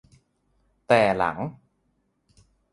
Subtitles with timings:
[0.87, 1.37] แต่หลัง